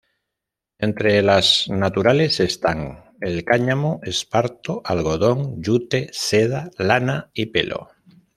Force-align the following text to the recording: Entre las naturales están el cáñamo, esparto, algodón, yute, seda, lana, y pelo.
Entre 0.79 1.21
las 1.21 1.69
naturales 1.69 2.39
están 2.39 3.13
el 3.21 3.43
cáñamo, 3.45 3.99
esparto, 4.01 4.81
algodón, 4.83 5.61
yute, 5.61 6.09
seda, 6.11 6.71
lana, 6.79 7.29
y 7.35 7.45
pelo. 7.51 7.89